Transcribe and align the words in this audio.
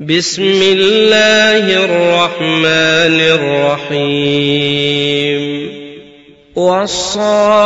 بسم 0.00 0.62
الله 0.62 1.84
الرحمن 1.84 3.20
الرحيم 3.90 5.42
والصافات 6.56 7.60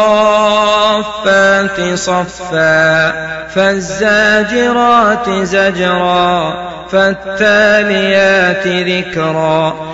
صفا 1.95 3.11
فالزاجرات 3.55 5.31
زجرا 5.31 6.55
فالتاليات 6.91 8.67
ذكرا 8.67 9.94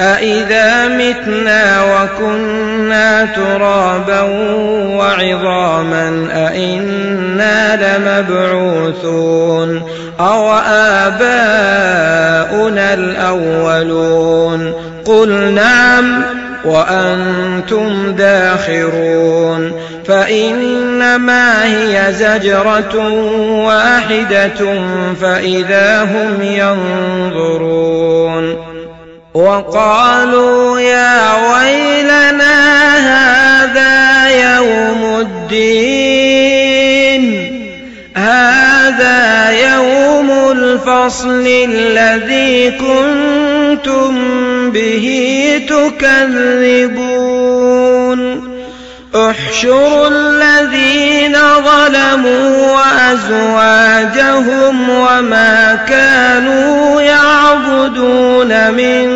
أإذا 0.00 0.88
متنا 0.88 1.84
وكنا 1.84 3.24
ترابا 3.24 4.20
وعظاما 4.96 6.28
أإنا 6.32 7.76
لمبعوثون 7.98 9.82
أو 10.20 10.52
آباؤنا 11.06 11.34
الأولون 12.94 14.72
قل 15.04 15.52
نعم 15.54 16.22
وأنتم 16.64 18.12
داخرون 18.12 19.72
فإنما 20.06 21.64
هي 21.64 22.12
زجرة 22.12 23.08
واحدة 23.66 24.74
فإذا 25.20 26.02
هم 26.02 26.42
ينظرون 26.42 27.96
وقالوا 29.36 30.80
يا 30.80 31.52
ويلنا 31.52 32.56
هذا 32.96 34.28
يوم 34.28 35.20
الدين. 35.20 36.46
هذا 38.16 39.50
يوم 39.50 40.30
الفصل 40.50 41.46
الذي 41.46 42.70
كنتم 42.70 44.14
به 44.70 45.06
تكذبون. 45.68 47.36
احشروا 49.14 50.08
الذين 50.08 51.36
ظلموا 51.64 52.72
وأزواجهم 52.72 54.90
وما 54.90 55.78
كانوا 55.88 57.00
يعبدون 57.00 58.70
من 58.70 59.15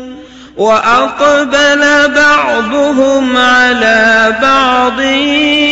وأقبل 0.57 1.83
بعضهم 2.15 3.37
على 3.37 4.33
بعض 4.41 5.01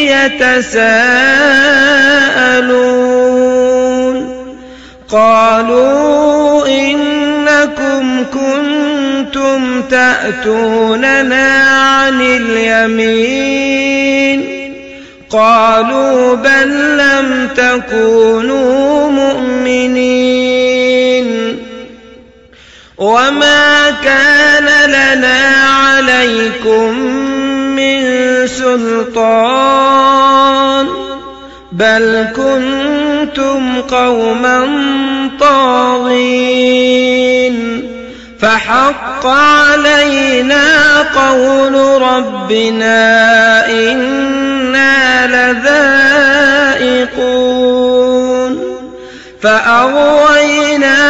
يتساءلون. 0.10 1.00
قالوا 5.10 6.68
إنكم 6.68 8.26
كنتم 8.34 9.82
تأتوننا 9.82 11.64
عن 11.64 12.22
اليمين. 12.22 13.80
قالوا 15.30 16.36
بل 16.36 16.98
لم 16.98 17.50
تكونوا 17.56 19.12
مؤمنين. 19.12 20.69
وما 23.00 23.92
كان 24.04 24.68
لنا 24.90 25.40
عليكم 25.66 27.00
من 27.76 28.02
سلطان 28.48 30.00
بل 31.72 32.28
كنتم 32.36 33.82
قوما 33.82 34.68
طاغين 35.40 36.70
فحق 38.40 39.26
علينا 39.26 41.02
قول 41.16 42.02
ربنا 42.02 43.66
إنا 43.70 45.28
لذائقون 46.78 47.40
فأغويناكم 49.42 51.10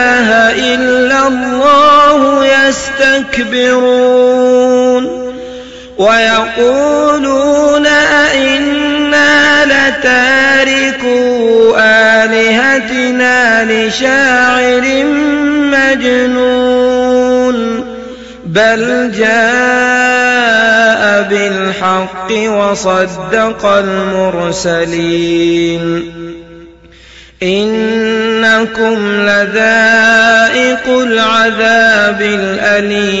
يستكبرون 3.53 5.31
ويقولون 5.97 7.85
أئنا 7.85 9.65
لتاركوا 9.65 11.11
آلهتنا 12.23 13.65
لشاعر 13.65 15.03
مجنون 15.73 17.57
بل 18.45 19.11
جاء 19.17 20.41
بالحق 21.29 22.31
وصدق 22.31 23.65
المرسلين 23.65 25.21
إنكم 27.43 29.21
لذائق 29.21 30.87
العذاب 30.87 32.21
الأليم 32.21 33.20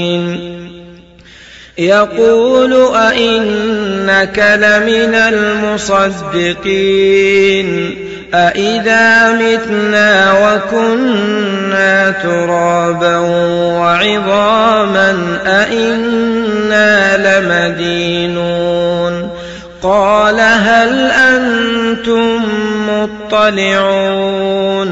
يقول 1.81 2.95
أئنك 2.95 4.39
لمن 4.39 5.15
المصدقين 5.73 7.67
أئذا 8.33 9.31
متنا 9.31 10.33
وكنا 10.33 12.11
ترابا 12.11 13.17
وعظاما 13.77 15.37
أئنا 15.45 17.17
لمدينون 17.17 19.29
قال 19.81 20.39
هل 20.39 21.11
أنتم 21.11 22.41
مطلعون 23.31 24.91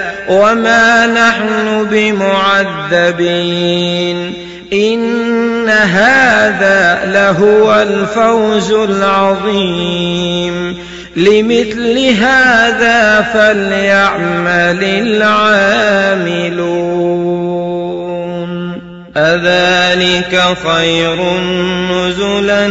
وما 0.29 1.07
نحن 1.07 1.87
بمعذبين 3.01 4.33
إن 4.73 5.69
هذا 5.69 7.05
لهو 7.05 7.81
الفوز 7.81 8.71
العظيم 8.71 10.77
لمثل 11.15 11.99
هذا 11.99 13.21
فليعمل 13.33 14.83
العاملون 14.83 16.61
أذلك 19.17 20.43
خير 20.67 21.17
نزلا 21.91 22.65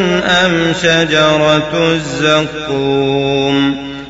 أم 0.47 0.73
شجرة 0.83 1.93
الزقوم 1.93 3.90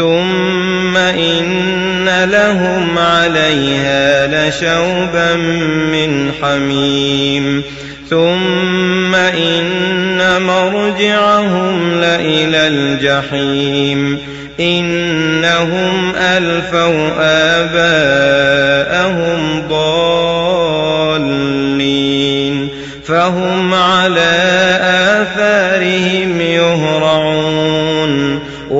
ثم 0.00 0.96
إن 0.96 2.24
لهم 2.24 2.98
عليها 2.98 4.26
لشوبا 4.26 5.36
من 5.92 6.32
حميم 6.42 7.62
ثم 8.10 9.14
إن 9.14 10.42
مرجعهم 10.42 12.00
لإلى 12.00 12.68
الجحيم 12.68 14.18
إنهم 14.60 16.12
ألفوا 16.16 17.10
آباءهم 17.20 17.89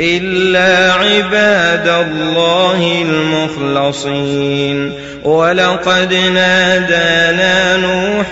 إلا 0.00 0.92
عباد 0.92 1.88
الله 1.88 3.04
المخلصين. 3.08 4.92
ولقد 5.24 6.14
نادانا 6.34 7.76
نوح 7.76 8.26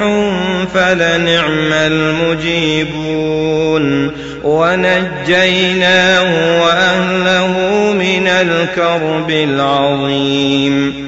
فلنعم 0.75 1.73
المجيبون. 1.73 3.25
ونجيناه 4.45 6.23
وأهله 6.63 7.49
من 7.93 8.29
الكرب 8.29 9.31
العظيم. 9.31 11.04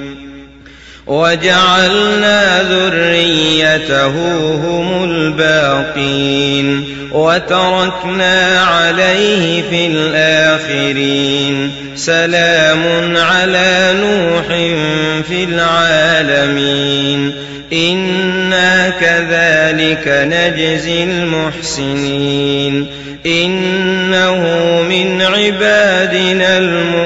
وجعلنا 1.06 2.62
ذريته 2.62 4.08
هم 4.54 5.04
الباقين 5.04 6.84
وتركنا 7.12 8.60
عليه 8.60 9.62
في 9.70 9.86
الآخرين 9.86 11.72
سلام 11.96 13.16
على 13.16 13.94
نوح 14.00 14.46
في 15.28 15.44
العالمين 15.44 17.32
إنا 17.72 18.90
كذلك 19.00 20.08
نجزي 20.08 21.04
المحسنين 21.04 22.86
إنه 23.26 24.38
من 24.88 25.22
عبادنا 25.22 26.58
المؤمنين 26.58 27.05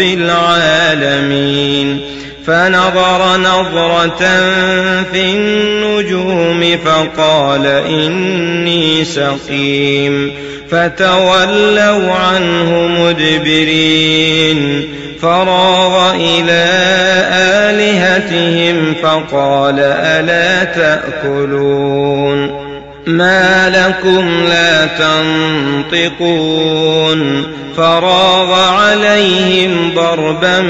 العالمين 0.00 2.00
فنظر 2.46 3.36
نظرة 3.36 4.18
في 5.12 5.22
النجوم 5.22 6.78
فقال 6.84 7.66
إني 7.66 9.04
سقيم 9.04 10.32
فتولوا 10.70 12.12
عنه 12.12 12.88
مدبرين 13.00 14.88
فراغ 15.22 16.14
إلى 16.14 16.66
آلهتهم 17.32 18.94
فقال 19.02 19.78
ألا 19.80 20.64
تأكلون 20.64 22.60
ما 23.06 23.70
لكم 23.70 24.44
لا 24.48 24.86
تنطقون 25.92 27.49
فراغ 27.76 28.52
عليهم 28.54 29.94
ضربا 29.94 30.60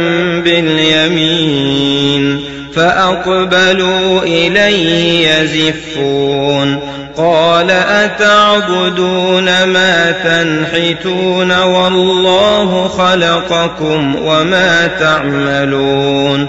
باليمين 0.45 2.40
فأقبلوا 2.75 4.23
إليه 4.23 5.28
يزفون 5.30 6.80
قال 7.16 7.71
أتعبدون 7.71 9.45
ما 9.64 10.12
تنحتون 10.25 11.61
والله 11.62 12.88
خلقكم 12.88 14.16
وما 14.25 14.87
تعملون 15.00 16.47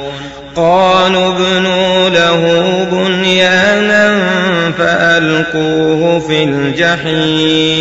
قالوا 0.55 1.27
ابنوا 1.27 2.09
له 2.09 2.43
بنيانا 2.91 4.21
فألقوه 4.77 6.19
في 6.19 6.43
الجحيم 6.43 7.80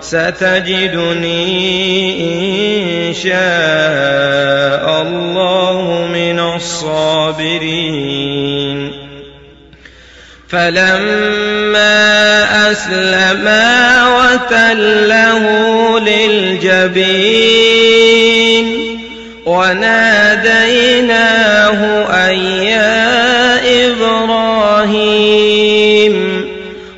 ستجدني 0.00 1.46
إن 3.08 3.14
شاء 3.14 5.02
الله 5.02 6.08
من 6.12 6.40
الصابرين. 6.40 7.86
فلما 10.48 11.96
أسلما 12.72 14.06
وتله 14.16 15.42
للجبين 16.00 17.46
وناديناه 19.46 21.00
أن 22.04 22.36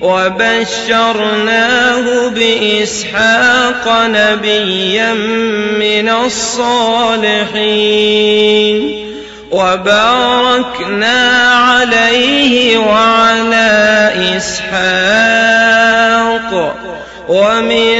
وبشرناه 0.00 1.48
بإسحاق 2.28 4.06
نبيا 4.06 5.12
من 5.78 6.08
الصالحين 6.08 7.58
وباركنا 9.50 11.28
عليه 11.52 12.78
وعلى 12.78 14.10
إسحاق 14.36 15.68
ومن 17.28 17.94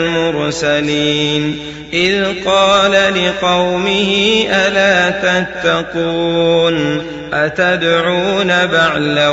المرسلين. 0.51 1.59
إذ 1.93 2.25
قال 2.45 2.91
لقومه 2.91 4.43
ألا 4.49 5.09
تتقون؟ 5.09 7.01
أتدعون 7.33 8.47
بعلا 8.47 9.29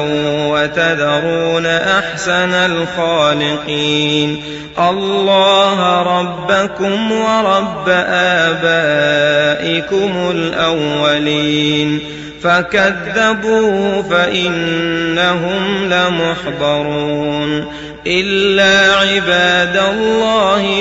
وتذرون 0.49 1.67
أحسن 1.67 2.55
الخالقين؟ 2.55 4.43
الله 4.79 6.03
ربكم 6.03 7.13
ورب 7.13 7.89
آبائكم 8.49 10.13
الأولين. 10.31 12.18
فكذبوه 12.49 14.03
فإنهم 14.03 15.85
لمحضرون 15.85 17.73
إلا 18.07 18.95
عباد 18.97 19.77
الله 19.77 20.81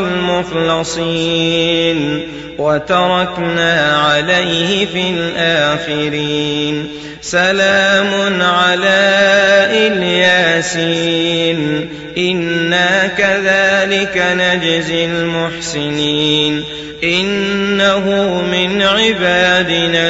المخلصين 0.79 2.27
وتركنا 2.57 3.97
عليه 3.97 4.86
في 4.86 5.09
الآخرين 5.09 6.88
سلام 7.21 8.41
على 8.41 9.17
إلياسين 9.88 11.57
إنا 12.17 13.07
كذلك 13.07 14.24
نجزي 14.38 15.05
المحسنين 15.05 16.63
إنه 17.03 18.09
من 18.51 18.81
عبادنا 18.81 20.09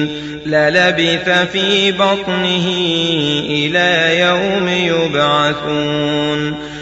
للبث 0.51 1.29
في 1.51 1.91
بطنه 1.91 2.67
إلى 3.49 4.19
يوم 4.19 4.67
يبعثون. 4.67 6.55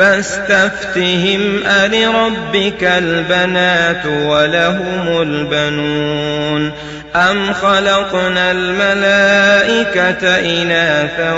فاستفتهم 0.00 1.60
ألربك 1.66 2.84
البنات 2.84 4.06
ولهم 4.06 5.22
البنون؟ 5.22 6.72
أم 7.16 7.52
خلقنا 7.52 8.50
الملائكة 8.50 10.28
إناثا 10.62 11.32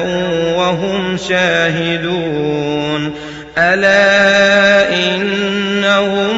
وهم 0.57 1.17
شاهدون؟ 1.29 3.15
ألا 3.59 4.95
إنهم 4.95 6.37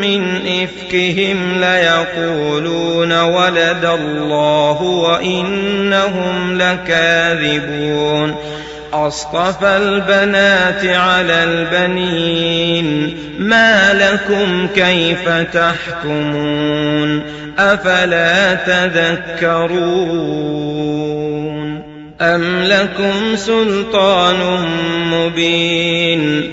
من 0.00 0.40
إفكهم 0.46 1.60
ليقولون 1.60 3.20
ولد 3.20 3.84
الله 3.84 4.82
وإنهم 4.82 6.58
لكاذبون؟ 6.58 8.36
أصطفى 8.92 9.76
البنات 9.76 10.86
على 10.86 11.44
البنين 11.44 13.16
ما 13.38 13.94
لكم 13.94 14.66
كيف 14.66 15.28
تحكمون 15.28 17.22
أفلا 17.58 18.54
تذكرون 18.54 20.32
أم 22.20 22.62
لكم 22.62 23.36
سلطان 23.36 24.36
مبين 25.12 26.52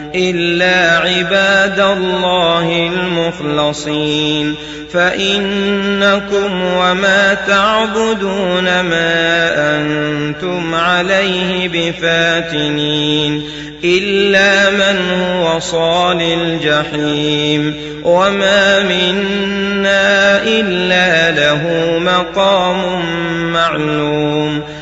إلا 0.15 0.97
عباد 0.97 1.79
الله 1.79 2.89
المخلصين. 2.93 4.55
فإنكم 4.93 6.63
وما 6.77 7.33
تعبدون 7.47 8.81
ما 8.81 9.49
أنتم 9.77 10.75
عليه 10.75 11.67
بفاتنين. 11.67 13.43
إلا 13.83 14.69
من 14.69 15.21
هو 15.21 15.59
صال 15.59 16.21
الجحيم. 16.21 17.75
وما 18.03 18.79
منا 18.79 20.43
إلا 20.43 21.31
له 21.31 21.63
مقام 21.99 23.05
معلوم. 23.53 24.61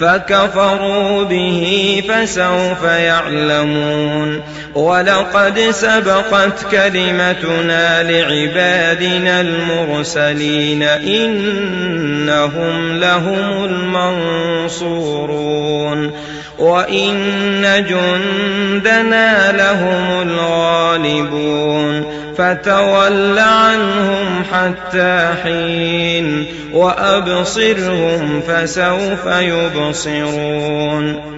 فكفروا 0.00 1.24
به 1.24 2.02
فسوف 2.08 2.84
يعلمون. 2.84 4.40
ولقد 4.74 5.60
سبقت 5.70 6.66
كلمتنا 6.70 8.02
لعبادنا 8.02 9.40
المرسلين 9.40 10.82
إنهم 10.82 11.80
لهم 13.00 13.64
المنصورون. 14.64 16.10
وإن 16.58 17.84
جندنا 17.88 19.52
لهم 19.52 20.28
الغالبون. 20.28 22.18
فتول 22.38 23.38
عنهم 23.38 24.44
حتى 24.52 25.34
حين 25.42 26.46
وأبصرهم 26.72 28.40
فسوف 28.40 29.26
يبصرون 29.26 31.37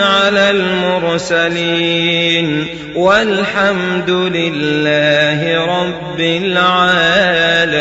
على 0.00 0.50
المرسلين 0.50 2.48
والحمد 2.94 4.10
لله 4.10 5.64
رب 5.64 6.20
العالمين 6.20 7.78